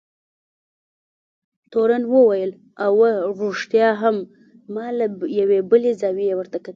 [1.71, 2.51] تورن وویل:
[2.87, 3.09] اوه،
[3.39, 4.17] رښتیا هم،
[4.73, 5.05] ما له
[5.39, 6.69] یوې بلې زاویې ورته کتل.